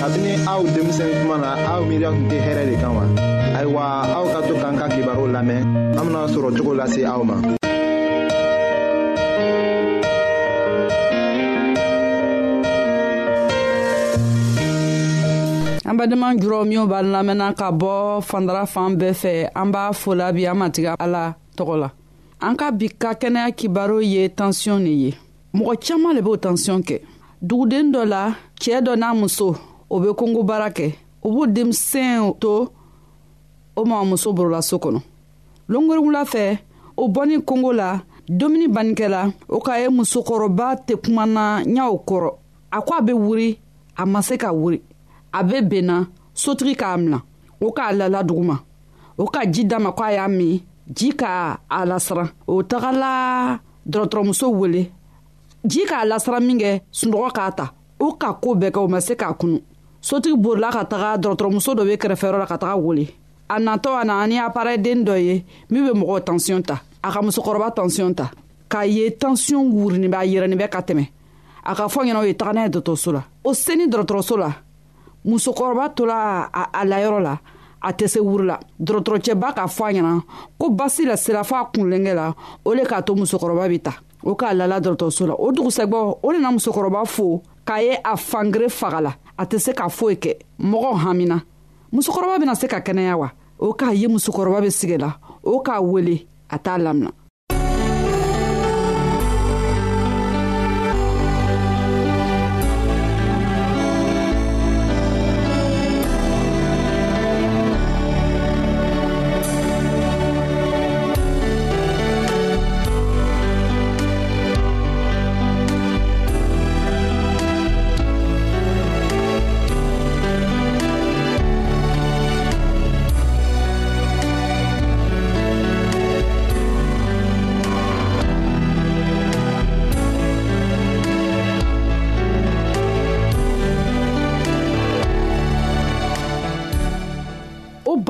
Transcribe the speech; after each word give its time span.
kabini 0.00 0.32
aw 0.48 0.62
denmisɛn 0.74 1.10
kuma 1.20 1.36
na 1.42 1.48
aw 1.72 1.80
miiriya 1.88 2.08
tun 2.10 2.24
tɛ 2.30 2.36
hɛrɛ 2.46 2.62
de 2.70 2.74
kan 2.82 2.92
wa 2.96 3.04
ayiwa 3.58 3.82
aw 4.18 4.24
ka 4.32 4.38
to 4.48 4.54
k'an 4.62 4.74
ka 4.80 4.86
kibaru 4.94 5.24
lamɛn 5.34 5.60
an 5.98 6.04
bena 6.06 6.20
sɔrɔ 6.34 6.48
cogo 6.56 6.72
lase 6.78 7.00
aw 7.04 7.22
ma 7.28 7.34
an 15.88 15.94
badenma 15.98 16.28
jurɔ 16.40 16.60
minw 16.70 16.84
b'an 16.90 17.06
lamɛnna 17.14 17.48
ka 17.58 17.68
bɔ 17.70 17.92
fandara 18.28 18.64
fan 18.66 18.96
bɛɛ 18.98 19.12
fɛ 19.22 19.50
an 19.54 19.68
b'a 19.72 19.92
fola 19.94 20.32
bi 20.32 20.46
an 20.48 20.56
matigɛ 20.56 20.94
ala 20.98 21.34
tɔgɔ 21.56 21.76
la 21.80 21.88
an 22.40 22.56
ka 22.56 22.70
bi 22.70 22.88
ka 22.88 23.12
kɛnɛya 23.20 23.52
kibaru 23.52 24.00
ye 24.02 24.28
tansiyɔn 24.30 24.80
ne 24.80 24.90
ye 24.90 25.14
mɔgɔ 25.54 25.74
caaman 25.84 26.14
le 26.16 26.22
b'o 26.22 26.36
tansiyɔn 26.38 26.80
kɛ 26.88 27.00
duguden 27.44 27.92
dɔ 27.92 28.04
la 28.08 28.32
cɛɛ 28.58 28.80
dɔ 28.80 28.96
n'a 28.96 29.14
muso 29.14 29.56
o 29.92 29.96
bɛ 30.00 30.08
kongo 30.18 30.42
baara 30.48 30.68
kɛ 30.76 30.86
o 31.26 31.32
b'u 31.34 31.42
denmisɛnw 31.54 32.26
to 32.42 32.52
o 33.76 33.82
ma 33.90 33.96
muso 34.08 34.28
borola 34.36 34.60
so 34.68 34.76
kɔnɔ 34.84 35.00
longoringula 35.72 36.22
fɛ 36.32 36.44
o 37.00 37.08
bɔni 37.14 37.36
kongo 37.48 37.70
la 37.80 37.88
domuni 38.38 38.66
bannikɛla 38.74 39.20
o 39.48 39.58
ka 39.66 39.72
ye 39.80 39.88
musokɔrɔba 39.96 40.66
tɛ 40.86 40.94
kumana 41.02 41.42
ɲaw 41.74 41.92
kɔrɔ 42.08 42.30
a 42.70 42.78
ko 42.86 42.92
a 42.98 43.02
bɛ 43.06 43.12
wuri 43.24 43.58
a 44.00 44.06
ma 44.06 44.20
se 44.22 44.36
ka 44.36 44.48
wuri 44.52 44.80
a 45.34 45.40
bɛ 45.48 45.58
benna 45.70 45.96
sotigi 46.42 46.74
k'a 46.80 46.96
mina 47.00 47.20
o 47.60 47.72
k'a 47.76 47.92
lala 47.98 48.22
dugu 48.24 48.44
ma 48.44 48.56
o 49.18 49.24
ka 49.26 49.40
ji 49.50 49.64
d'a 49.64 49.78
ma 49.80 49.90
ko 49.92 50.04
a 50.04 50.12
y'a 50.12 50.28
min 50.28 50.60
ji 50.96 51.10
ka 51.16 51.58
a 51.68 51.78
lasara 51.84 52.28
o 52.46 52.62
tagala 52.62 53.58
dɔgɔtɔrɔmuso 53.90 54.52
wele 54.54 54.82
ji 55.66 55.80
k'a 55.84 56.06
lasara 56.06 56.38
min 56.40 56.58
kɛ 56.60 56.80
sunɔgɔ 56.92 57.32
k'a 57.34 57.52
ta 57.56 57.72
o 57.98 58.12
ka 58.12 58.34
koo 58.40 58.54
bɛɛ 58.54 58.70
kɛ 58.70 58.78
o 58.84 58.88
ma 58.88 59.00
se 59.00 59.14
k'a 59.14 59.34
kunu 59.36 59.60
sotigi 60.00 60.36
borila 60.36 60.70
ka 60.72 60.84
taga 60.84 61.16
dɔgɔtɔrɔmuso 61.16 61.72
dɔ 61.76 61.84
be 61.84 61.94
kɛrɛfɛyɔrɔ 61.96 62.38
la 62.38 62.46
ka 62.46 62.56
taga 62.58 62.76
wele 62.76 63.12
a 63.48 63.58
natɔ 63.58 63.90
a 64.00 64.04
nana 64.04 64.26
ni 64.26 64.38
aparɛden 64.40 65.04
dɔ 65.04 65.14
ye 65.20 65.44
min 65.68 65.84
be 65.92 65.98
mɔgɔw 66.00 66.24
tansiyɔn 66.24 66.62
ta 66.66 66.80
a 67.04 67.12
ka 67.12 67.20
musokɔrɔba 67.20 67.70
tansiyɔn 67.76 68.14
ta 68.16 68.30
k'a 68.68 68.86
ye 68.88 69.10
tansiyɔn 69.10 69.70
wurinin 69.72 70.10
bɛ 70.10 70.16
a 70.16 70.26
yɛrɛnin 70.26 70.56
bɛ 70.58 70.68
ka 70.70 70.80
tɛmɛ 70.80 71.06
a 71.64 71.74
ka 71.74 71.86
fɔ 71.88 72.04
ɲɛna 72.04 72.16
o 72.20 72.22
ye 72.22 72.32
taga 72.34 72.52
n'a 72.52 72.64
ye 72.64 72.70
dɔgɔtɔrɔso 72.70 73.12
la 73.12 73.24
o 73.44 73.52
seni 73.52 73.86
dɔgɔtɔrɔso 73.88 74.38
la 74.38 74.54
musokɔrɔba 75.26 75.94
tola 75.94 76.48
a 76.52 76.82
layɔrɔ 76.84 77.20
la 77.22 77.38
a 77.82 77.92
tɛ 77.92 78.08
se 78.08 78.20
wurila 78.20 78.58
dɔgɔtɔrɔcɛba 78.80 79.54
k'a 79.54 79.68
fɔ 79.68 79.84
a 79.84 79.92
ɲɛna 79.92 80.22
ko 80.58 80.70
basi 80.70 81.04
la 81.04 81.16
sira 81.16 81.42
fɔ 81.42 81.54
a 81.56 81.68
kunlenkɛ 81.72 82.14
la 82.14 82.34
o 82.64 82.72
le 82.72 82.84
k'a 82.86 83.02
to 83.04 83.14
musokɔrɔba 83.14 83.68
be 83.68 83.78
ta 83.80 83.92
o 84.24 84.34
k'a 84.34 84.54
lala 84.56 84.80
dɔgɔtɔrɔso 84.80 85.26
la 85.28 85.34
o 85.34 85.52
dugusɛgbɔ 85.52 86.20
o 86.22 86.30
nana 86.32 86.56
musokɔrɔba 86.56 87.04
fo 87.06 87.42
k'a 87.66 87.82
ye 87.82 87.98
a 88.02 88.14
fangere 88.16 88.68
faga 88.70 89.00
la 89.02 89.12
a 89.40 89.44
tɛ 89.50 89.56
se 89.64 89.72
ka 89.78 89.84
foyi 89.96 90.16
kɛ 90.24 90.32
mɔgɔw 90.70 90.94
hamina 91.04 91.36
musokɔrɔba 91.92 92.40
bena 92.40 92.54
se 92.60 92.66
ka 92.68 92.78
kɛnɛya 92.86 93.14
wa 93.20 93.28
o 93.58 93.72
k'a 93.72 93.90
ye 93.96 94.06
musokɔrɔba 94.08 94.60
be 94.62 94.70
sigi 94.70 94.98
la 94.98 95.16
o 95.42 95.62
k'a 95.64 95.80
wele 95.80 96.26
a 96.50 96.56
t'a 96.58 96.76
lamina 96.76 97.10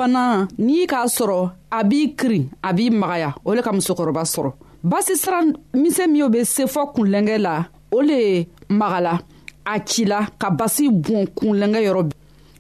labanna 0.06 0.48
n'i 0.58 0.86
k'a 0.86 1.04
sɔrɔ 1.06 1.40
a 1.70 1.82
b'i 1.84 2.14
kirin 2.16 2.48
a 2.62 2.72
b'i 2.72 2.90
magaya 2.90 3.34
o 3.44 3.52
le 3.54 3.62
ka 3.62 3.70
musokɔrɔba 3.72 4.22
sɔrɔ 4.24 4.52
basi 4.82 5.14
sira 5.16 5.42
misɛn 5.74 6.10
minw 6.12 6.28
be 6.30 6.44
se 6.44 6.64
fɔ 6.64 6.92
kunlɛngɛ 6.94 7.38
la 7.38 7.66
o 7.92 8.00
le 8.00 8.46
magala 8.68 9.20
a 9.66 9.78
cila 9.84 10.26
ka 10.38 10.48
basi 10.50 10.88
bɔn 10.88 11.28
kunlɛngɛ 11.36 11.80
yɔrɔ 11.86 12.10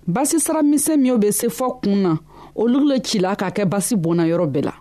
basi 0.06 0.38
sira 0.38 0.62
misɛn 0.62 1.00
minw 1.00 1.18
be 1.18 1.30
se 1.32 1.46
fɔ 1.48 1.80
kun 1.82 1.96
na 2.02 2.16
olu 2.54 2.86
le 2.88 3.00
cila 3.00 3.34
k'a 3.36 3.50
kɛ 3.50 3.64
basi 3.64 3.96
bɔnna 3.96 4.26
yɔrɔ 4.28 4.46
bɛɛ 4.52 4.64
la 4.64 4.74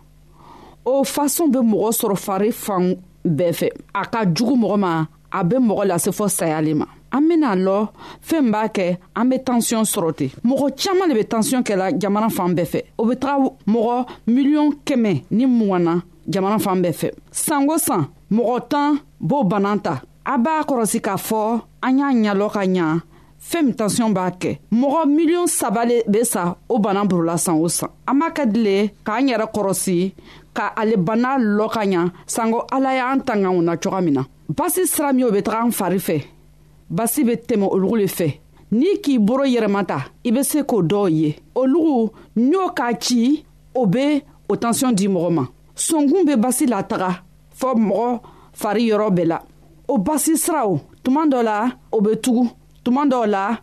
o 0.86 1.04
fasɔn 1.04 1.52
be 1.54 1.58
mɔgɔ 1.60 1.92
sɔrɔ 2.02 2.16
fari 2.18 2.52
fan 2.54 2.96
bɛɛ 3.26 3.54
fɛ 3.60 3.68
a 3.96 4.06
ka 4.06 4.26
jugu 4.26 4.56
mɔgɔ 4.58 4.78
ma 4.78 5.08
a 5.32 5.44
be 5.46 5.56
mɔgɔ 5.56 5.86
lase 5.88 6.08
fɔ 6.12 6.28
sayali 6.28 6.74
ma 6.76 6.86
an 7.12 7.22
bena 7.28 7.56
lɔ 7.66 7.80
fɛɛn 8.28 8.48
b'a 8.54 8.68
kɛ 8.76 8.86
an 9.20 9.30
be 9.30 9.36
tansiyɔn 9.38 9.84
sɔrɔ 9.94 10.12
ten 10.18 10.30
mɔgɔ 10.48 10.68
caaman 10.80 11.10
le 11.10 11.14
be 11.16 11.24
tansiyɔn 11.32 11.64
kɛla 11.68 11.98
jamana 12.00 12.30
fan 12.32 12.56
bɛɛ 12.56 12.66
fɛ 12.74 12.80
o 12.98 13.06
be 13.06 13.16
taga 13.16 13.50
mɔgɔ 13.68 13.96
miliyɔn 14.28 14.70
kɛmɛ 14.86 15.24
ni 15.32 15.46
mugana 15.46 16.04
jamana 16.30 16.60
fan 16.60 16.82
bɛɛ 16.84 16.94
fɛ 17.02 17.08
sanko 17.32 17.78
san 17.78 18.08
mɔgɔ 18.32 18.68
tan 18.70 18.98
b'o 19.22 19.44
bana 19.50 19.78
ta 19.80 20.02
a 20.26 20.38
b'a 20.38 20.64
kɔrɔsi 20.68 21.00
k'a 21.02 21.18
fɔ 21.28 21.62
an 21.84 21.98
y'a 21.98 22.12
ɲalɔ 22.34 22.52
ka 22.52 22.60
ɲa 22.66 23.02
fɛɛn 23.50 23.64
min 23.66 23.74
tansiyɔn 23.78 24.14
b'a 24.14 24.30
kɛ 24.42 24.60
mɔgɔ 24.72 25.02
miliyɔn 25.16 25.48
saba 25.50 25.86
le 25.86 26.04
be 26.10 26.24
sa 26.24 26.56
o 26.70 26.78
bana 26.80 27.04
burula 27.06 27.38
san 27.40 27.56
o 27.56 27.68
san 27.68 27.90
an 28.08 28.20
b'a 28.20 28.32
ka 28.36 28.46
di 28.46 28.60
le 28.64 28.90
k'an 29.06 29.28
yɛrɛ 29.34 29.46
kɔrɔsi 29.56 30.14
ka 30.54 30.74
ale 30.78 30.96
bana 30.98 31.38
lɔ 31.40 31.70
ka 31.72 31.82
ɲa 31.86 32.12
sanko 32.28 32.66
ala 32.72 32.94
y'an 32.96 33.20
tangaw 33.22 33.62
na 33.64 33.76
coga 33.78 34.02
min 34.02 34.14
na 34.18 34.24
basi 34.52 34.86
sira 34.86 35.12
min 35.14 35.26
o 35.26 35.32
be 35.32 35.42
taga 35.42 35.62
an 35.64 35.72
fari 35.72 35.96
fɛ 36.00 36.18
basi 36.96 37.24
be 37.28 37.34
tɛmɛ 37.48 37.66
olugu 37.74 37.96
le 38.02 38.08
fɛ 38.18 38.28
n'i 38.78 38.90
k'i 39.04 39.14
boro 39.26 39.44
yɛrɛmata 39.54 39.98
i 40.24 40.30
be 40.34 40.42
se 40.44 40.60
k'o 40.70 40.78
dɔw 40.92 41.06
ye 41.20 41.30
olugu 41.56 42.12
n 42.38 42.52
y'o 42.52 42.70
k'a 42.78 42.88
ci 43.02 43.46
o 43.80 43.86
be 43.86 44.22
o 44.52 44.56
tansiyɔn 44.62 44.96
di 44.98 45.06
mɔgɔ 45.08 45.30
ma 45.38 45.44
sɔnkun 45.76 46.26
be 46.28 46.34
basi 46.36 46.66
lataga 46.68 47.10
fɔɔ 47.60 47.74
mɔgɔ 47.88 48.20
fari 48.60 48.84
yɔrɔ 48.90 49.10
bɛɛ 49.16 49.26
la 49.30 49.38
o 49.88 49.98
basi 49.98 50.34
siraw 50.38 50.78
tuma 51.04 51.28
dɔ 51.30 51.44
la 51.44 51.70
o 51.92 52.02
be 52.02 52.16
tugu 52.22 52.48
tuma 52.84 53.06
dɔw 53.06 53.26
la 53.28 53.58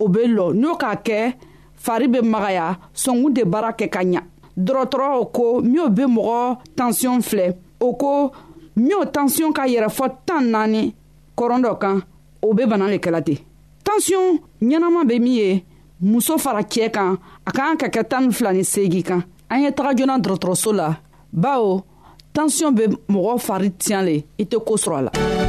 o 0.00 0.08
be 0.08 0.20
lɔ 0.26 0.54
n'o 0.54 0.74
k'a 0.80 0.96
kɛ 1.04 1.34
fari 1.74 2.06
be 2.10 2.20
magaya 2.22 2.78
sɔnkun 2.94 3.34
tɛ 3.34 3.44
baara 3.44 3.72
kɛ 3.74 3.88
ka 3.90 4.00
ɲa 4.02 4.22
dɔrɔtɔrɔw 4.56 5.32
ko 5.32 5.60
minw 5.62 5.88
be 5.90 6.02
mɔgɔ 6.04 6.56
tansiyɔn 6.76 7.20
filɛ 7.28 7.54
o 7.80 7.92
ko 7.94 8.32
minw 8.76 9.04
tansiyɔn 9.12 9.52
ka 9.52 9.64
yɛrɛfɔ 9.66 10.04
tan 10.26 10.44
naani 10.50 10.94
kɔrɔn 11.36 11.62
dɔ 11.64 11.78
kan 11.80 12.02
o 12.40 12.54
be 12.54 12.66
bana 12.66 12.86
le 12.88 12.98
kɛla 13.04 13.20
ten 13.24 13.38
tansiyɔn 13.84 14.38
ɲɛnama 14.62 15.06
be 15.08 15.18
min 15.18 15.36
ye 15.40 15.64
muso 16.00 16.38
fara 16.38 16.62
cɛɛ 16.62 16.90
kan 16.92 17.18
a 17.44 17.50
k'an 17.52 17.76
ka 17.76 17.88
kɛ 17.88 18.08
tan 18.08 18.26
ni 18.26 18.32
fila 18.32 18.52
ni 18.52 18.62
seegi 18.64 19.02
kan 19.02 19.22
an 19.50 19.62
ye 19.62 19.70
taga 19.72 19.94
joona 19.96 20.18
dɔgɔtɔrɔso 20.18 20.72
la 20.74 20.96
bawo 21.32 21.84
tansiyɔn 22.34 22.74
be 22.74 22.84
mɔgɔ 23.08 23.38
fari 23.40 23.70
tiɲan 23.70 24.04
le 24.04 24.16
i 24.38 24.44
tɛ 24.44 24.56
koo 24.64 24.76
sɔrɔ 24.76 24.98
a 24.98 25.02
la 25.06 25.39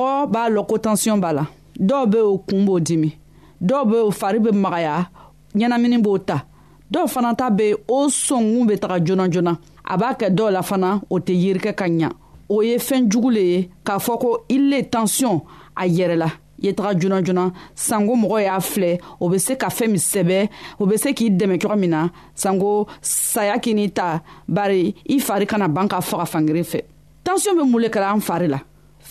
mɔgɔ 0.00 0.26
b'a 0.32 0.42
lɔn 0.54 0.66
ko 0.66 0.78
tansiyɔn 0.78 1.20
b'a 1.20 1.32
la 1.34 1.44
dɔw 1.78 2.06
be 2.10 2.18
o 2.18 2.38
kun 2.38 2.64
b'o 2.66 2.80
dimi 2.80 3.10
dɔw 3.62 3.82
be 3.90 3.96
o 4.06 4.10
fari 4.10 4.38
be 4.44 4.50
magaya 4.52 5.10
ɲɛnamini 5.54 5.98
b'o 6.04 6.16
ta 6.26 6.44
dɔw 6.92 7.06
fana 7.08 7.34
ta 7.36 7.50
be 7.50 7.74
o 7.88 8.06
sɔngun 8.06 8.66
be 8.68 8.76
taga 8.78 8.98
joona 9.04 9.28
joona 9.30 9.58
a 9.84 9.96
b'a 9.98 10.14
kɛ 10.18 10.30
dɔw 10.34 10.50
la 10.52 10.62
fana 10.62 11.00
o 11.10 11.18
tɛ 11.18 11.32
yirikɛ 11.42 11.72
ka 11.76 11.84
ɲa 11.88 12.10
o 12.48 12.62
ye 12.62 12.76
fɛɛn 12.78 13.10
jugu 13.12 13.30
le 13.34 13.40
ye 13.42 13.68
k'a 13.84 13.98
fɔ 14.06 14.18
ko 14.22 14.44
i 14.50 14.56
le 14.58 14.82
tansiyɔn 14.82 15.40
a 15.76 15.84
yɛrɛ 15.86 16.16
la 16.22 16.28
ye 16.58 16.72
taga 16.72 16.98
joona 17.02 17.22
joona 17.22 17.44
sanko 17.74 18.16
mɔgɔ 18.24 18.42
y'a 18.44 18.58
filɛ 18.70 19.00
o 19.20 19.28
be 19.28 19.38
se 19.38 19.54
ka 19.56 19.68
fɛɛn 19.68 19.88
min 19.88 19.96
sɛbɛ 20.08 20.48
o 20.80 20.86
be 20.86 20.96
se 20.96 21.12
k'i 21.12 21.30
dɛmɛ 21.36 21.60
cogo 21.60 21.76
min 21.78 21.90
na 21.90 22.08
sanko 22.34 22.86
saya 23.02 23.58
k'i 23.58 23.74
n'i 23.74 23.90
ta 23.92 24.20
bari 24.48 24.94
i 25.08 25.18
fari 25.20 25.46
kana 25.46 25.68
ban 25.68 25.88
ka 25.88 26.00
faga 26.00 26.24
fangeren 26.34 26.64
fɛ 26.74 26.80
tansiyɔn 27.24 27.56
be 27.58 27.62
mun 27.70 27.82
le 27.82 27.88
kɛra 27.88 28.14
an 28.14 28.20
fari 28.20 28.48
la 28.48 28.60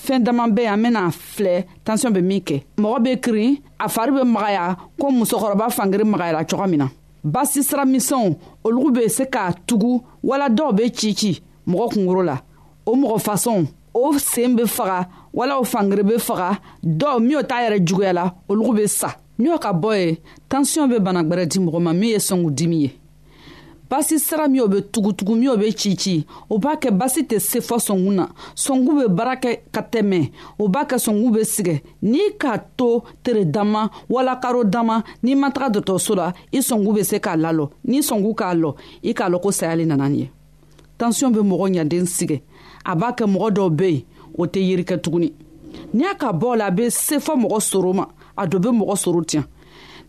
fɛɛn 0.03 0.23
daman 0.23 0.51
be 0.53 0.61
an 0.67 0.77
bena 0.81 1.09
filɛ 1.11 1.63
tansiyɔn 1.85 2.13
be 2.13 2.21
min 2.21 2.41
kɛ 2.41 2.63
mɔgɔ 2.77 3.03
be 3.03 3.15
kirin 3.19 3.55
a 3.79 3.87
fari 3.87 4.11
be 4.15 4.23
magaya 4.29 4.77
ko 4.99 5.09
musokɔrɔba 5.11 5.67
fangiri 5.75 6.03
magayala 6.03 6.45
coga 6.49 6.67
min 6.67 6.77
na 6.79 6.87
basi 7.23 7.63
sira 7.63 7.85
misɛnw 7.85 8.35
olugu 8.63 8.91
be 8.93 9.09
se 9.09 9.23
k'a 9.25 9.53
tugu 9.67 10.01
wala 10.23 10.49
dɔw 10.49 10.73
be 10.75 10.83
cici 10.91 11.41
mɔgɔ 11.67 11.93
kungoro 11.93 12.23
la 12.25 12.37
o 12.85 12.95
mɔgɔ 12.95 13.19
fasɔnw 13.19 13.65
o 13.93 14.17
seen 14.17 14.55
be 14.55 14.63
faga 14.65 15.07
wala 15.33 15.59
o 15.59 15.63
fangiri 15.63 16.03
be 16.07 16.15
faga 16.17 16.59
dɔw 16.83 17.19
minw 17.19 17.43
t'a 17.43 17.63
yɛrɛ 17.69 17.85
juguyala 17.85 18.33
olugu 18.47 18.73
be 18.77 18.87
sa 18.87 19.11
minw 19.37 19.57
ka 19.59 19.73
bɔ 19.73 20.11
ye 20.11 20.17
tansiyɔn 20.49 20.89
be 20.89 20.97
banagwɛrɛ 20.99 21.45
di 21.49 21.59
mɔgɔ 21.59 21.79
ma 21.81 21.91
min 21.93 22.09
ye 22.09 22.15
sɔngu 22.17 22.51
dimi 22.55 22.77
ye 22.83 22.98
basi 23.89 24.19
sira 24.19 24.47
minw 24.47 24.67
be 24.67 24.81
tugutugu 24.81 25.35
minw 25.35 25.57
be 25.57 25.71
cici 25.71 26.25
o 26.49 26.57
b'a 26.59 26.75
kɛ 26.77 26.91
basi 26.91 27.21
tɛ 27.23 27.39
se 27.39 27.59
fɔ 27.59 27.75
sɔngu 27.79 28.11
na 28.13 28.27
sɔngu 28.55 28.91
be 29.01 29.05
baara 29.09 29.35
kɛ 29.35 29.51
ka 29.73 29.81
tɛmɛ 29.81 30.31
o 30.59 30.67
b'a 30.67 30.85
kɛ 30.85 30.95
sɔngu 30.97 31.31
be 31.33 31.41
sigɛ 31.43 31.81
n'i 32.03 32.29
k'a 32.39 32.59
to 32.77 33.01
tere 33.23 33.45
dama 33.45 33.89
wala 34.09 34.35
karo 34.41 34.63
dama 34.63 35.03
n'i 35.23 35.35
ma 35.35 35.49
taga 35.51 35.79
dɔtɔrɔso 35.81 36.15
la 36.15 36.33
i 36.53 36.59
sɔngu 36.59 36.93
be 36.95 37.03
se 37.03 37.17
k'a 37.19 37.35
lalɔ 37.35 37.69
n'i 37.85 37.99
sɔngu 38.01 38.35
k'a 38.35 38.53
lɔ 38.61 38.75
i 39.03 39.13
k'a 39.13 39.29
lɔn 39.29 39.41
ko 39.41 39.49
sayali 39.51 39.85
nana 39.87 40.07
nin 40.09 40.19
ye 40.19 40.29
tansiyɔn 40.97 41.31
be 41.33 41.39
mɔgɔ 41.39 41.81
ɲaden 41.81 42.05
sigɛ 42.05 42.41
a 42.85 42.95
b'a 42.95 43.11
kɛ 43.17 43.25
mɔgɔ 43.25 43.51
dɔw 43.57 43.69
be 43.75 43.89
yen 43.91 44.03
o 44.37 44.45
tɛ 44.45 44.59
yirikɛ 44.61 45.01
tuguni 45.01 45.33
n'i 45.93 46.03
y'a 46.05 46.13
ka 46.15 46.31
bɔ 46.31 46.57
la 46.57 46.67
a 46.67 46.71
be 46.71 46.89
se 46.91 47.17
fɔ 47.17 47.35
mɔgɔ 47.41 47.59
soro 47.59 47.93
ma 47.95 48.05
a 48.37 48.45
dɔ 48.45 48.59
be 48.61 48.69
mɔgɔ 48.69 48.95
soro 48.97 49.23
tiɲan 49.25 49.47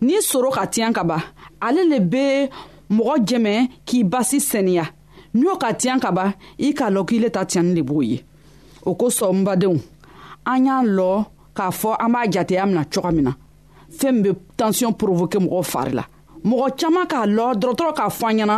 n'i 0.02 0.20
soro 0.20 0.50
ka 0.52 0.66
tiɲan 0.66 0.92
ka 0.92 1.02
ban 1.04 1.22
ale 1.62 1.84
le 1.88 2.00
be 2.00 2.48
mɔgɔ 2.96 3.14
jɛmɛ 3.28 3.52
k'i 3.86 3.98
basi 4.12 4.38
sɛniya 4.50 4.84
n'i 5.34 5.44
y'o 5.44 5.54
ka 5.62 5.68
tiɲɛ 5.80 5.96
kaban 6.02 6.30
i 6.58 6.68
k'a 6.74 6.88
lɔn 6.94 7.06
k'i 7.08 7.18
le 7.22 7.28
ta 7.30 7.44
tiɲɛni 7.44 7.74
de 7.74 7.82
b'o 7.88 8.02
ye 8.02 8.18
o 8.84 8.94
kosɔn 8.94 9.40
n 9.40 9.44
badenw 9.46 9.78
an 10.52 10.64
y'a 10.66 10.78
lɔ 10.82 11.24
k'a 11.56 11.70
fɔ 11.80 11.96
an 12.00 12.08
b'a 12.14 12.26
jateya 12.34 12.66
mina 12.66 12.84
cogoya 12.84 13.12
min 13.14 13.22
na 13.24 13.32
fɛn 13.98 14.12
min 14.12 14.22
bɛ 14.22 14.30
tansiyɔn 14.56 14.94
porovoke 14.98 15.38
mɔgɔw 15.38 15.62
fari 15.72 15.92
la 15.94 16.04
mɔgɔ 16.44 16.68
caman 16.80 17.06
k'a 17.06 17.22
lɔ 17.36 17.46
dɔgɔtɔrɔ 17.62 17.92
k'a 17.96 18.08
fɔ 18.18 18.26
an 18.30 18.36
ɲɛna 18.38 18.56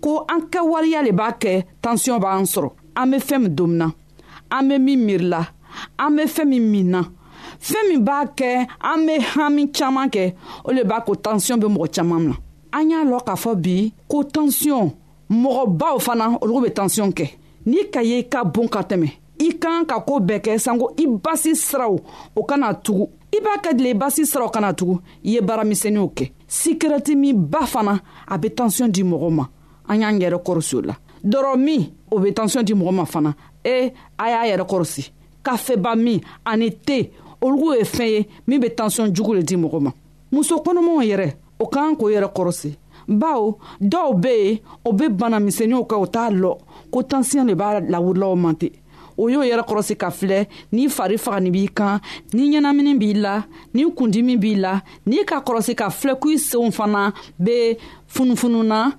ko 0.00 0.24
an 0.32 0.40
kɛwaleya 0.50 1.02
le 1.04 1.12
b'a 1.12 1.32
kɛ 1.38 1.64
tansiyɔn 1.82 2.20
b'an 2.24 2.44
sɔrɔ 2.54 2.70
an 2.96 3.06
bɛ 3.12 3.18
fɛn 3.28 3.38
min 3.42 3.54
don 3.54 3.66
min 3.68 3.78
na 3.78 3.88
an 4.50 4.62
bɛ 4.68 4.78
min 4.86 4.96
miiri 5.06 5.28
la 5.28 5.46
an 5.98 6.10
bɛ 6.16 6.24
fɛn 6.36 6.46
min 6.48 6.60
min 6.72 6.84
na 6.90 7.00
fɛn 7.60 7.84
min 7.88 8.00
b'a 8.04 8.32
kɛ 8.34 8.64
an 8.80 9.04
bɛ 9.06 9.14
hami 9.36 9.68
caman 9.70 10.08
kɛ 10.08 10.32
o 10.64 10.72
le 10.72 10.82
b'a 10.84 11.04
ko 11.04 11.14
tansiyɔn 11.16 11.60
bɛ 11.60 11.68
mɔgɔ 11.76 11.88
caman 11.94 12.28
na 12.28 12.34
an 12.74 12.90
y'a 12.90 13.04
lɔn 13.04 13.20
k'a 13.24 13.34
fɔ 13.36 13.54
bi 13.54 13.74
ko 14.10 14.24
tansiyɔn 14.24 14.90
mɔgɔbaw 15.30 15.98
fana 16.04 16.26
olu 16.42 16.58
bɛ 16.62 16.72
tansiyɔn 16.74 17.12
kɛ 17.14 17.26
n'i 17.66 17.84
ka 17.90 18.00
ye 18.02 18.18
i 18.18 18.22
ka 18.28 18.42
bon 18.44 18.66
ka 18.68 18.82
tɛmɛ 18.82 19.10
i 19.38 19.48
kan 19.58 19.84
ka 19.86 20.00
koo 20.00 20.18
bɛɛ 20.18 20.40
kɛ 20.42 20.58
sanko 20.58 20.90
i 20.98 21.06
basi 21.06 21.54
siraw 21.54 21.94
o 22.34 22.44
kana 22.44 22.74
tugu 22.74 23.06
i 23.32 23.38
b'a 23.40 23.60
kɛ 23.62 23.74
dile 23.78 23.90
i 23.90 23.94
basi 23.94 24.26
siraw 24.26 24.48
kana 24.50 24.72
tugu 24.74 24.98
i 25.24 25.30
ye 25.36 25.40
baaramisɛnninw 25.40 26.12
kɛ 26.14 26.32
sikɛrɛti 26.48 27.14
min 27.16 27.34
ba 27.46 27.60
fana 27.66 28.00
a 28.26 28.36
be 28.38 28.48
tansiyɔn 28.50 28.90
di 28.90 29.02
mɔgɔ 29.04 29.30
ma 29.30 29.46
an 29.88 30.00
y'an 30.00 30.18
yɛrɛ 30.20 30.42
kɔrɔsi 30.44 30.74
o 30.76 30.80
la 30.82 30.96
dɔrɔ 31.24 31.56
min 31.60 31.92
o 32.10 32.18
be 32.18 32.32
tansiyɔn 32.32 32.64
di 32.64 32.74
mɔgɔ 32.74 32.92
ma 32.92 33.04
fana 33.04 33.34
e 33.64 33.92
a 34.18 34.24
y'a 34.30 34.44
yɛrɛ 34.56 34.66
kɔrɔsi 34.68 35.10
kafeba 35.44 35.94
min 35.96 36.20
ani 36.44 36.70
te 36.72 37.10
olugu 37.40 37.74
ye 37.78 37.84
fɛn 37.84 38.08
ye 38.10 38.26
min 38.48 38.58
be 38.60 38.66
tansiyɔn 38.68 39.12
jugu 39.14 39.34
le 39.36 39.42
di 39.42 39.54
mɔgɔ 39.56 39.80
ma 39.80 39.90
muso 40.32 40.56
kɔnɔmaw 40.58 41.02
yɛrɛ 41.06 41.36
o 41.58 41.66
kan 41.68 41.94
k'o 41.96 42.10
yɛrɛ 42.10 42.28
kɔrɔsi 42.36 42.70
bawo 43.08 43.58
dɔw 43.80 44.08
be 44.22 44.28
yen 44.34 44.58
o 44.84 44.92
be 44.92 45.08
banamisɛniw 45.08 45.82
kɛ 45.90 45.94
o 46.02 46.06
t'a 46.06 46.30
lɔ 46.30 46.58
ko 46.90 47.02
tansiyɔn 47.02 47.46
de 47.48 47.54
b'a 47.54 47.80
lawurilaw 47.90 48.34
mante 48.36 48.72
o 49.16 49.28
y'o 49.28 49.42
yɛrɛ 49.42 49.62
kɔrɔsi 49.68 49.96
ka 49.96 50.08
filɛ 50.10 50.46
n'i 50.72 50.88
fari 50.88 51.18
fagani 51.18 51.50
b'i 51.50 51.68
kan 51.68 52.00
ni 52.32 52.50
ɲɛnamini 52.50 52.98
b'i 52.98 53.14
la 53.14 53.44
ni 53.74 53.84
kundimi 53.94 54.36
b'i 54.40 54.56
la 54.56 54.80
n'i 55.06 55.24
ka 55.24 55.40
kɔrɔsi 55.40 55.74
ka 55.76 55.88
filɛ 55.90 56.18
ko 56.18 56.28
i 56.30 56.34
senw 56.38 56.70
fana 56.72 57.12
be 57.38 57.76
funufununa 58.08 58.92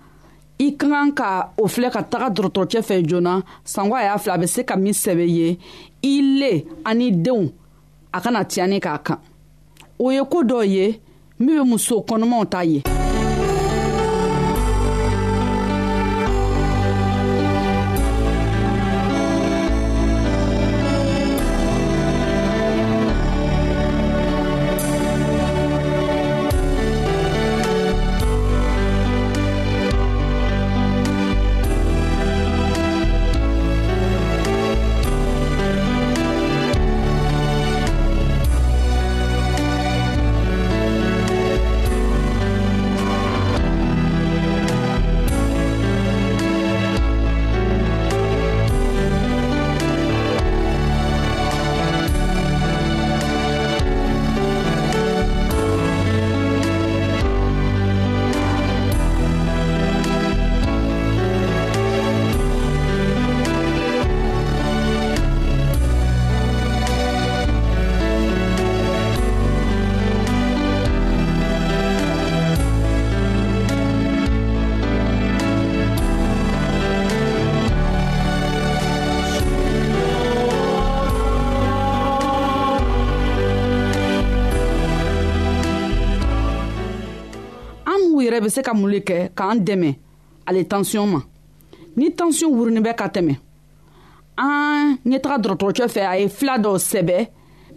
i 0.59 0.71
ka 0.77 0.87
kan 0.87 1.11
ka 1.11 1.49
o 1.57 1.67
filɛ 1.67 1.91
ka 1.91 2.01
taga 2.03 2.29
dɔrɔtɔrɔcɛ 2.31 2.79
fɛ 2.81 3.05
joona 3.05 3.41
sango 3.65 3.95
a 3.95 4.03
y'a 4.03 4.17
filɛ 4.17 4.33
a 4.33 4.37
be 4.39 4.47
se 4.47 4.63
ka 4.63 4.75
min 4.77 4.93
sɛbɛ 4.93 5.27
ye 5.27 5.57
i 6.03 6.21
le 6.39 6.63
ani 6.85 7.11
denw 7.11 7.51
a 8.13 8.21
kana 8.21 8.45
tiɲani 8.45 8.79
k'a 8.79 8.97
kan 9.03 9.19
o 9.99 10.11
ye 10.11 10.19
koo 10.23 10.43
dɔw 10.43 10.63
ye 10.65 11.01
min 11.39 11.55
be 11.57 11.63
muso 11.69 11.95
kɔnɔmaw 12.07 12.43
ta 12.51 12.59
ye 12.71 12.79
sugu 88.15 88.21
yɛrɛ 88.23 88.39
bɛ 88.45 88.49
se 88.49 88.61
ka 88.63 88.73
mun 88.73 88.89
le 88.91 88.99
kɛ 88.99 89.29
k'an 89.35 89.55
dɛmɛ 89.59 89.91
ale 90.47 90.63
tansiyɔn 90.65 91.07
ma 91.11 91.19
ni 91.97 92.11
tansiyɔn 92.15 92.51
wurinin 92.55 92.81
bɛ 92.83 92.95
ka 92.95 93.07
tɛmɛ 93.07 93.35
an 94.39 94.97
ɲɛ 95.05 95.19
taga 95.21 95.37
dɔgɔtɔrɔcɛ 95.43 95.87
fɛ 95.87 96.01
a 96.05 96.19
ye 96.19 96.27
fila 96.29 96.57
dɔ 96.57 96.73
sɛbɛ 96.79 97.27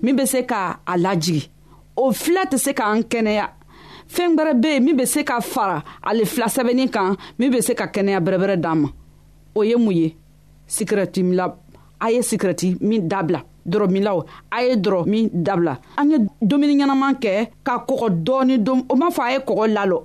min 0.02 0.14
bɛ 0.16 0.26
se 0.26 0.42
ka 0.46 0.78
a 0.86 0.96
lajigi 0.96 1.48
o 1.96 2.12
fila 2.12 2.44
tɛ 2.46 2.56
se 2.56 2.72
k'an 2.72 3.02
kɛnɛya 3.02 3.48
fɛn 4.08 4.36
wɛrɛ 4.38 4.52
bɛ 4.62 4.68
yen 4.74 4.84
min 4.84 4.96
bɛ 4.96 5.06
se 5.06 5.24
ka 5.24 5.40
fara 5.40 5.82
ale 6.04 6.24
fila 6.24 6.46
sɛbɛnni 6.46 6.88
kan 6.92 7.16
min 7.38 7.50
bɛ 7.52 7.60
se 7.62 7.74
ka 7.74 7.86
kɛnɛya 7.86 8.20
bɛrɛbɛrɛ 8.20 8.56
d'an 8.62 8.74
ma 8.82 8.88
o 9.56 9.62
ye 9.64 9.74
mun 9.76 9.92
ye 9.92 10.16
sikirɛti 10.68 11.34
la 11.34 11.52
a 12.00 12.10
ye 12.12 12.20
sikirɛti 12.20 12.76
min 12.80 13.08
dabila 13.08 13.42
dɔrɔmilaw 13.66 14.24
a 14.52 14.62
ye 14.62 14.76
dɔrɔ 14.76 15.04
min 15.04 15.30
dabila 15.32 15.78
an 15.96 16.10
ye 16.12 16.18
dumuni 16.46 16.76
ɲɛnaman 16.78 17.18
kɛ 17.20 17.48
ka 17.64 17.84
kɔgɔ 17.88 18.22
dɔɔni 18.24 18.58
dom 18.62 18.84
o 18.88 18.94
m'a 18.94 19.10
fɔ 19.10 19.22
a 19.28 19.32
ye 19.32 19.38
kɔgɔ 19.40 19.66
lalɔ 19.74 20.04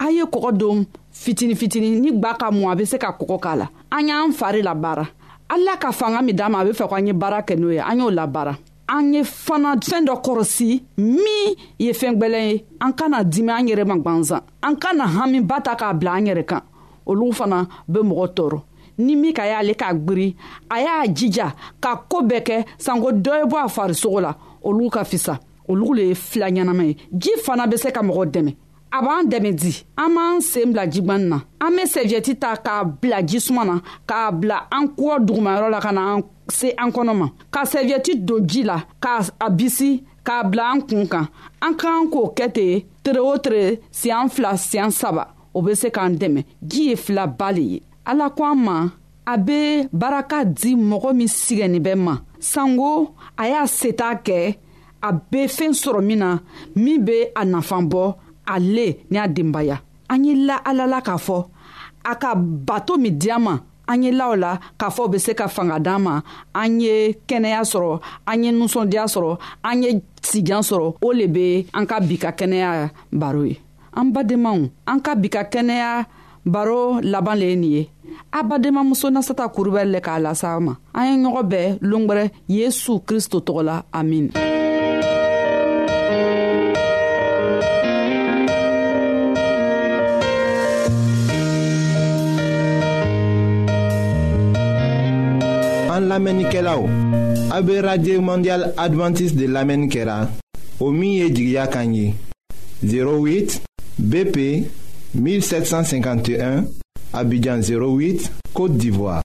a 0.00 0.08
ye 0.10 0.22
kɔgɔ 0.24 0.50
don 0.56 0.86
fitini 1.12 1.54
fitini 1.54 2.00
ni 2.00 2.10
gba 2.12 2.32
ka 2.40 2.50
mɔn 2.50 2.72
a 2.72 2.74
bɛ 2.74 2.84
se 2.88 2.96
ka 2.98 3.12
kɔgɔ 3.18 3.38
k'a 3.38 3.56
la 3.56 3.66
an 3.92 4.08
y'an 4.08 4.32
fari 4.32 4.62
labaara 4.62 5.06
ala 5.48 5.76
ka 5.78 5.90
fanga 5.92 6.22
min 6.22 6.32
d'an 6.34 6.50
ma 6.50 6.60
a 6.60 6.64
bɛ 6.64 6.72
fɛ 6.72 6.88
k'an 6.88 7.06
ye 7.06 7.12
baara 7.12 7.42
kɛ 7.42 7.58
n'o 7.58 7.68
ye 7.70 7.78
an 7.78 7.98
y'o 8.00 8.10
labaara 8.10 8.56
an 8.88 9.12
ye 9.12 9.20
fana 9.24 9.74
fɛn 9.76 10.06
dɔ 10.06 10.14
kɔrɔsi 10.24 10.82
min 10.96 11.54
ye 11.78 11.92
fɛn 11.92 12.16
gbɛlɛn 12.16 12.48
ye 12.52 12.64
an 12.80 12.92
kana 12.94 13.22
dimi 13.24 13.50
an 13.50 13.66
yɛrɛ 13.68 13.84
ma 13.86 13.96
gwanzan 13.96 14.40
an 14.62 14.74
kana 14.76 15.04
hami 15.04 15.40
ba 15.46 15.60
ta 15.60 15.76
k'a 15.76 15.92
bila 15.98 16.12
an 16.12 16.24
yɛrɛ 16.26 16.44
kan 16.46 16.62
olu 17.06 17.30
fana 17.32 17.66
bɛ 17.86 18.00
mɔgɔ 18.00 18.34
tɔɔrɔ 18.34 18.60
ni 18.98 19.16
min 19.16 19.34
ka 19.34 19.42
y'ale 19.46 19.74
k'a 19.74 19.92
gbiri 20.00 20.34
a 20.70 20.80
y'a 20.80 21.06
jija 21.12 21.54
ka 21.78 21.96
koo 22.08 22.22
bɛɛ 22.22 22.42
kɛ 22.42 22.64
sanko 22.78 23.12
dɔ 23.12 23.42
ye 23.44 23.44
bɔ 23.44 23.56
a 23.64 23.68
farisogo 23.68 24.20
la 24.22 24.34
olu 24.64 24.88
ka 24.90 25.02
fisa 25.04 25.38
olu 25.68 25.94
le 25.94 26.02
ye 26.08 26.14
fila 26.14 26.46
ɲɛnama 26.48 26.84
ye 26.88 26.96
ji 27.16 27.30
fana 27.44 27.66
bɛ 27.66 27.76
se 27.78 27.90
ka 27.90 28.00
mɔgɔ 28.00 28.24
dɛmɛ 28.30 28.56
a 28.92 29.00
b'an 29.02 29.24
dɛmɛ 29.24 29.52
di 29.52 29.70
an 29.96 30.10
b'an 30.14 30.40
sen 30.40 30.72
bila 30.72 30.86
jigwani 30.88 31.24
na 31.28 31.38
an 31.60 31.70
be 31.76 31.82
sɛviyɛti 31.84 32.36
ta 32.40 32.56
k'a 32.56 32.84
bila 32.84 33.22
jisuma 33.24 33.64
na 33.64 33.80
k'a 34.06 34.30
bila 34.32 34.66
an 34.72 34.86
kɔ 34.96 35.18
dugumayɔrɔ 35.24 35.70
la 35.70 35.80
ka 35.80 35.92
na 35.92 36.14
an 36.16 36.22
se 36.48 36.74
an 36.76 36.90
kɔnɔ 36.90 37.14
ma 37.16 37.26
ka 37.52 37.62
sɛviyɛti 37.64 38.24
don 38.24 38.40
ji 38.46 38.62
la 38.64 38.82
k'a 39.00 39.20
a 39.40 39.50
bisi 39.50 40.02
k'a 40.24 40.42
bila 40.50 40.72
an 40.72 40.80
kuun 40.80 41.06
kan 41.08 41.28
an 41.62 41.74
ka 41.76 41.88
kan 41.88 42.10
k'o 42.10 42.32
kɛ 42.36 42.52
ten 42.52 42.82
tere 43.04 43.20
o 43.24 43.36
tere 43.38 43.80
siɲan 43.92 44.28
fila 44.28 44.54
siɲan 44.56 44.90
saba 44.92 45.32
o 45.54 45.62
be 45.62 45.74
se 45.74 45.88
k'an 45.90 46.16
dɛmɛ 46.18 46.44
ji 46.66 46.88
ye 46.90 46.94
filaba 46.96 47.52
le 47.54 47.62
ye 47.62 47.82
ala 48.04 48.28
ko 48.30 48.44
an 48.44 48.56
ma 48.58 48.88
a 49.26 49.36
be 49.38 49.86
baraka 49.92 50.44
di 50.44 50.74
mɔgɔ 50.74 51.14
min 51.14 51.28
sigɛnin 51.28 51.80
bɛ 51.80 51.94
ma 51.96 52.18
sanko 52.40 53.14
a 53.38 53.46
y'a 53.48 53.66
seta 53.68 54.14
kɛ 54.24 54.56
a 55.00 55.12
be 55.12 55.44
fɛɛn 55.46 55.72
sɔrɔ 55.74 56.02
min 56.04 56.18
na 56.18 56.40
min 56.74 56.98
be 57.04 57.22
a 57.36 57.42
nafan 57.44 57.86
bɔ 57.88 58.14
ale 58.50 59.06
ni 59.10 59.16
a 59.16 59.28
denbaya 59.30 59.78
an 60.10 60.24
ye 60.26 60.34
la 60.34 60.58
ala 60.66 60.86
la 60.86 61.00
k'a 61.00 61.14
fɔ 61.16 61.38
a 62.04 62.14
ka 62.18 62.34
bato 62.36 62.96
min 62.98 63.14
di 63.18 63.30
an 63.30 63.42
ma 63.46 63.54
an 63.86 64.02
ye 64.02 64.10
la 64.10 64.30
o 64.30 64.34
la 64.34 64.58
k'a 64.78 64.90
fɔ 64.90 65.02
bɛ 65.12 65.18
se 65.18 65.32
ka 65.38 65.46
fanga 65.48 65.78
d'an 65.78 65.98
ma 66.02 66.14
an 66.54 66.80
ye 66.80 67.14
kɛnɛya 67.28 67.62
sɔrɔ 67.72 68.00
an 68.26 68.44
ye 68.44 68.50
nusɔndiya 68.52 69.04
sɔrɔ 69.14 69.38
an 69.62 69.82
ye 69.82 69.90
sijan 70.26 70.62
sɔrɔ 70.66 70.96
o 71.00 71.12
le 71.12 71.28
be 71.28 71.66
an 71.74 71.86
ka 71.86 72.00
bi 72.00 72.16
ka 72.18 72.30
kɛnɛya 72.32 72.90
baro 73.12 73.42
ye 73.44 73.56
an 73.94 74.10
badenmaw 74.12 74.58
an 74.86 75.00
ka 75.00 75.14
bi 75.14 75.28
ka 75.30 75.44
kɛnɛya 75.44 76.06
baro 76.44 77.00
laban 77.02 77.38
le 77.38 77.46
ye 77.50 77.56
nin 77.56 77.70
ye 77.72 77.88
a 78.32 78.42
badenmamuso 78.42 79.10
nasata 79.10 79.46
kurubɛli 79.46 79.92
le 79.94 80.00
k'a 80.00 80.18
las'an 80.18 80.60
ma 80.62 80.74
an 80.94 81.06
ye 81.06 81.14
ɲɔgɔn 81.22 81.46
bɛɛ 81.50 81.78
longwɛrɛ 81.82 82.30
yesu 82.48 82.98
kristo 83.06 83.38
tɔgɔ 83.38 83.62
la 83.64 83.82
amina 83.92 84.49
La 96.10 96.16
o 96.76 96.88
a 97.52 97.60
radio 97.80 98.20
mondial 98.20 98.74
adventiste 98.76 99.36
de 99.38 99.46
lamɛnni 99.46 99.88
kɛra 99.88 100.28
o 100.80 100.90
min 100.90 101.12
ye 101.20 101.28
jigiya 101.30 101.68
08 102.82 103.60
bp 103.96 104.64
1751 105.14 106.64
abidjan 107.12 107.60
08 107.60 108.28
côte 108.52 108.76
d'ivoire 108.76 109.22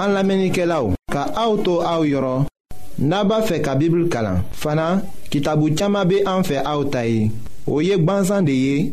an 0.00 0.12
lamɛnnikɛlaw 0.14 0.92
ka 1.12 1.22
auto 1.36 1.62
to 1.64 1.80
aw 1.84 2.02
yɔrɔ 2.04 2.44
n'a 2.98 3.24
ka 3.64 3.74
bibulu 3.74 4.06
kalan 4.08 4.44
fana 4.52 5.02
kitabu 5.30 5.74
caaman 5.76 6.06
be 6.06 6.20
an 6.24 6.42
fɛ 6.42 6.62
aw 6.64 6.84
ta 6.84 7.00
ye 7.04 7.30
o 7.66 7.80
de 7.82 8.92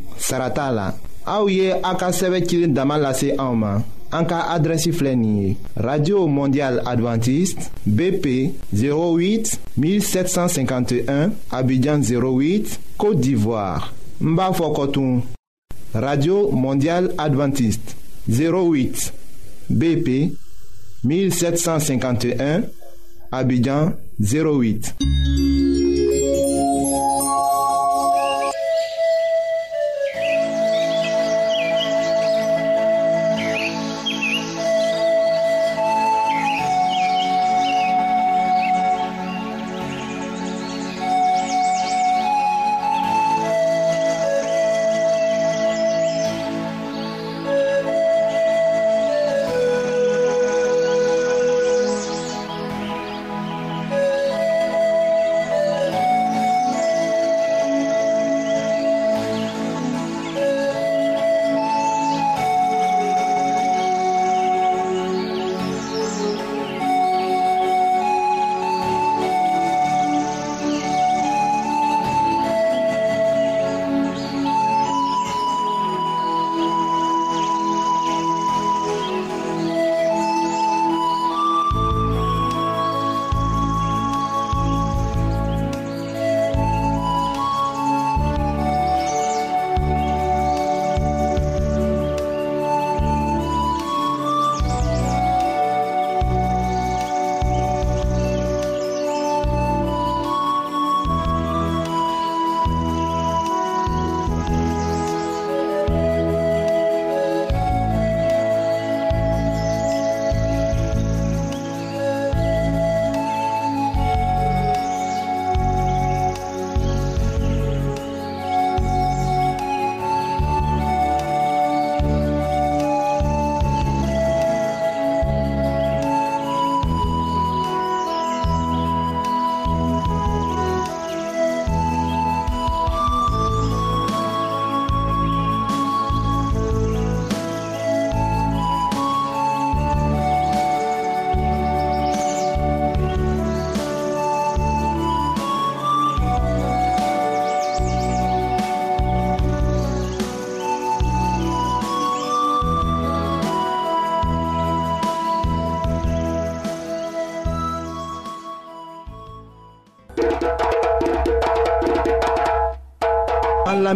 aou 1.28 1.50
ye 1.50 1.72
Aka 1.84 2.12
ka 2.12 2.68
dama 2.74 2.98
lase 2.98 3.36
aoma. 3.38 3.84
Anka 4.12 4.46
adresi 4.52 4.92
radio 5.76 6.28
mondial 6.28 6.80
adventiste 6.88 7.70
bp 7.86 8.54
08 8.74 9.58
1751 9.78 11.32
abidjan 11.52 12.00
08 12.00 12.80
côte 12.98 13.20
d'ivoire 13.20 13.94
Mba 14.22 14.54
Fokotun. 14.54 15.22
radio 15.94 16.50
mondial 16.52 17.14
adventiste 17.18 17.98
08 18.30 19.12
bp 19.70 20.32
1751 21.04 22.62
abidjan 23.34 23.92
08 24.22 24.96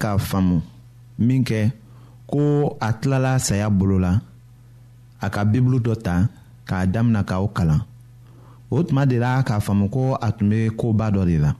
ka 0.00 0.10
faamu 0.18 0.56
min 1.26 1.42
kɛ 1.48 1.60
ko 2.30 2.40
a 2.80 2.88
tilala 3.00 3.32
saya 3.46 3.66
bolo 3.70 3.96
la 4.04 4.12
a 5.20 5.26
ka 5.34 5.40
bibulu 5.50 5.78
dɔ 5.86 5.94
ta 6.06 6.14
k'a 6.68 6.78
damina 6.92 7.20
k'o 7.28 7.46
kalan 7.56 7.80
o 8.74 8.78
tuma 8.86 9.02
de 9.10 9.16
la 9.24 9.32
k'a 9.48 9.56
faamu 9.64 9.86
ko 9.94 10.02
a 10.26 10.28
tun 10.36 10.48
bɛ 10.52 10.58
koba 10.78 11.06
dɔ 11.14 11.22
de 11.30 11.36
la 11.44 11.50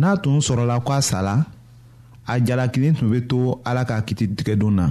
n'a 0.00 0.10
tun 0.22 0.36
sɔrɔla 0.46 0.76
ko 0.86 0.90
a 0.92 1.00
sala 1.08 1.34
a 2.26 2.34
jalakili 2.46 2.88
tun 2.96 3.08
bɛ 3.12 3.18
to 3.30 3.38
ala 3.68 3.82
ka 3.88 3.96
kititigɛdon 4.06 4.74
na 4.78 4.86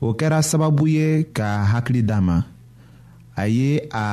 o 0.00 0.12
kɛra 0.18 0.38
sababu 0.48 0.84
ye 0.96 1.08
ka 1.36 1.48
hakili 1.72 2.02
d'a 2.08 2.18
ma 2.26 2.36
a 3.36 3.44
ye 3.56 3.70
a 3.92 4.04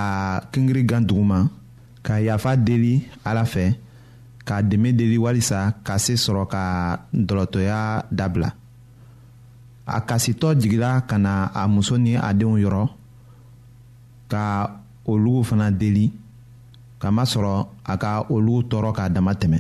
kengiri 0.52 0.84
gan 0.90 1.04
duguma 1.08 1.40
ka 2.06 2.14
yafa 2.28 2.52
deli 2.68 2.94
ala 3.30 3.44
fɛ 3.54 3.66
ka 4.46 4.62
dɛmɛ 4.62 4.94
deli 4.94 5.18
walisa 5.18 5.74
ka 5.84 5.98
se 5.98 6.14
sɔrɔ 6.14 6.46
ka 6.48 6.64
dɔlɔtɔya 7.12 8.06
dabila 8.14 8.50
a 9.90 10.00
kasitɔ 10.08 10.54
jigila 10.60 11.02
ka 11.10 11.18
na 11.18 11.50
a 11.54 11.66
muso 11.68 11.98
ni 11.98 12.14
a 12.16 12.30
denw 12.38 12.58
yɔrɔ 12.62 12.84
ka 14.32 14.44
olugu 15.10 15.42
fana 15.46 15.72
deli 15.74 16.14
kamasɔrɔ 17.02 17.56
a 17.84 17.94
ka 17.98 18.22
olu 18.30 18.62
tɔɔrɔ 18.70 18.92
k'a 18.94 19.10
dama 19.10 19.34
tɛmɛ 19.34 19.60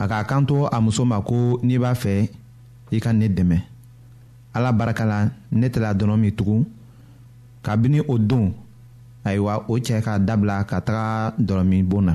a 0.00 0.04
k'a 0.08 0.24
kanto 0.24 0.66
a 0.72 0.80
muso 0.80 1.04
ma 1.04 1.20
ko 1.20 1.60
n'i 1.62 1.76
b'a 1.78 1.92
fɛ 1.94 2.30
i 2.90 2.98
ka 2.98 3.12
ne 3.12 3.28
dɛmɛ 3.28 3.60
ala 4.56 4.72
barika 4.72 5.04
la 5.04 5.28
ne 5.52 5.66
tɛla 5.68 5.92
dɔnɔ 5.94 6.16
min 6.16 6.32
tugun 6.32 6.64
kabini 7.62 8.00
o 8.08 8.16
don 8.18 8.54
ayiwa 9.24 9.64
o 9.68 9.76
cɛ 9.76 10.00
ka 10.00 10.16
dabila 10.18 10.64
ka 10.64 10.80
taga 10.80 11.36
dɔlɔminbon 11.38 12.04
na 12.08 12.14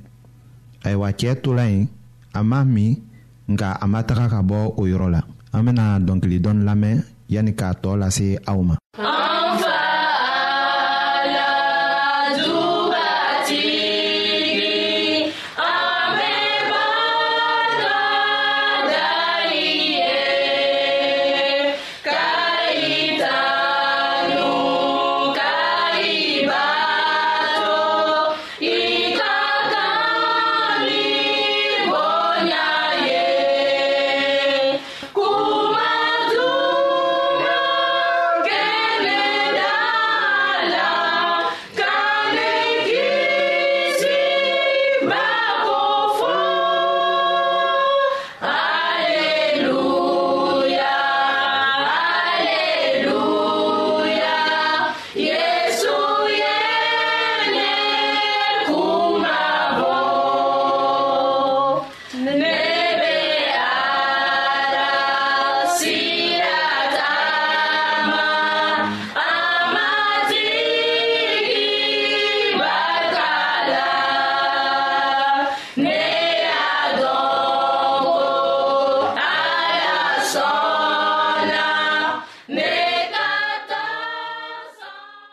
ayiwa 0.85 1.09
cɛɛ 1.19 1.33
tola 1.43 1.63
yen 1.73 1.85
a 2.37 2.39
m'a 2.49 2.59
min 2.75 2.91
nka 3.51 3.67
a 3.83 3.85
ma 3.91 3.99
taga 4.07 4.25
ka 4.33 4.39
bɔ 4.49 4.57
o 4.81 4.83
yɔrɔ 4.91 5.07
la 5.15 5.21
an 5.55 5.61
bena 5.65 5.83
dɔnkili 6.05 6.37
dɔni 6.43 6.61
lamɛn 6.69 6.97
yani 7.33 7.51
k'a 7.59 7.69
tɔɔ 7.81 7.93
lase 8.01 8.27
aw 8.49 8.59
ma 8.69 8.75
ah. 8.97 9.20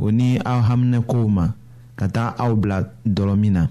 o 0.00 0.08
ni 0.10 0.38
aw 0.44 0.60
haminɛkow 0.64 1.28
ma 1.28 1.44
ka 2.00 2.08
taga 2.08 2.32
aw 2.40 2.52
bila 2.56 2.80
dɔlɔ 3.04 3.34
min 3.40 3.52
na 3.52 3.62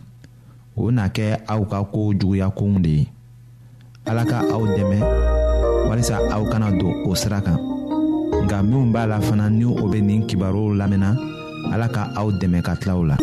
o 0.77 0.91
na 0.93 1.09
kɛ 1.15 1.27
aw 1.53 1.61
ka 1.71 1.77
koo 1.93 2.13
juguya 2.19 2.47
kow 2.57 2.69
de 2.85 2.89
ye 2.99 3.03
ala 4.09 4.23
ka 4.29 4.37
aw 4.53 4.61
dɛmɛ 4.77 4.97
walisa 5.89 6.21
aw 6.35 6.43
kana 6.51 6.69
don 6.77 6.93
o 7.09 7.15
sira 7.17 7.41
kan 7.41 7.57
nka 8.45 8.57
minw 8.69 8.93
b'a 8.93 9.03
la 9.09 9.17
fana 9.25 9.49
ni 9.49 9.65
o 9.65 9.83
be 9.91 9.99
nin 10.05 10.21
kibaruw 10.29 10.69
lamɛnna 10.79 11.11
ala 11.73 11.87
ka 11.95 12.03
aw 12.15 12.27
dɛmɛ 12.37 12.61
ka 12.61 12.77
tilaw 12.79 13.01
la 13.09 13.17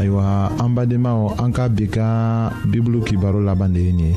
ayiwa 0.00 0.24
an 0.62 0.70
badenmaw 0.74 1.20
an 1.42 1.52
ka 1.52 1.68
bi 1.68 1.84
kan 1.94 2.48
bibulu 2.72 3.04
kibaro 3.04 3.38
laban 3.44 3.72
de 3.74 3.80
ye 3.80 3.92
nin 3.92 4.08
ye 4.08 4.16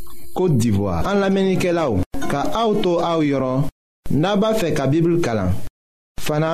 Kote 0.33 0.57
d'Ivoire 0.57 1.05
An 1.07 1.19
la 1.19 1.29
menike 1.29 1.71
la 1.75 1.87
ou 1.91 1.99
Ka 2.31 2.43
aoutou 2.61 3.01
aou 3.03 3.25
yoron 3.25 3.65
Naba 4.13 4.53
fe 4.55 4.69
ka 4.75 4.85
bibl 4.87 5.17
kalan 5.23 5.51
Fana 6.23 6.51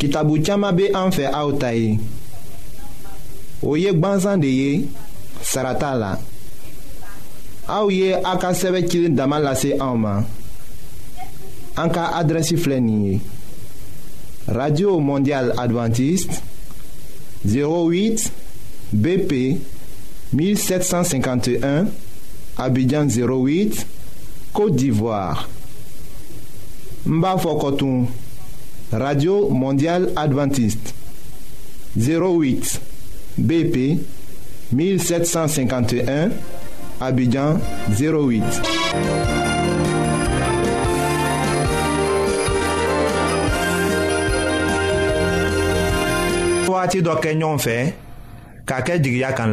kitabu 0.00 0.40
tiyama 0.42 0.72
be 0.72 0.88
an 0.98 1.14
fe 1.14 1.28
aoutaye 1.28 1.98
O 3.62 3.76
yek 3.78 4.00
banzan 4.02 4.42
de 4.42 4.50
ye 4.50 4.88
Sarata 5.42 5.92
la 5.94 6.12
A 7.68 7.82
ou 7.84 7.92
ye 7.94 8.10
a 8.16 8.34
ka 8.42 8.50
seve 8.58 8.82
kilin 8.90 9.14
daman 9.18 9.44
lase 9.46 9.74
aouman 9.78 10.26
An 11.78 11.94
ka 11.94 12.10
adresi 12.18 12.58
flenye 12.58 13.20
Radio 14.48 14.98
Mondial 14.98 15.54
Adventiste 15.62 16.40
08 17.46 18.26
BP 18.92 19.40
1751 20.34 21.86
Abidjan 22.58 23.06
08, 23.08 23.86
Côte 24.52 24.76
d'Ivoire. 24.76 25.48
Mbafokotoum, 27.06 28.06
Radio 28.92 29.48
Mondiale 29.48 30.12
Adventiste. 30.14 30.94
08, 31.96 32.80
BP 33.38 33.98
1751, 34.72 36.30
Abidjan 37.00 37.58
08. 37.96 38.42
wagati 46.82 47.00
dɔ 47.04 47.14
kɛ 47.22 47.30
ɲɔgɔn 47.36 47.92
k'a 48.66 48.78
kɛ 48.80 49.34
kan 49.36 49.52